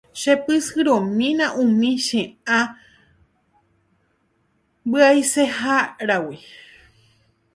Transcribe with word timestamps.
Chepysyrõmína 0.21 1.45
umi 1.63 1.91
che 2.05 2.21
ã 2.57 2.59
mbyaiseháragui. 4.87 6.39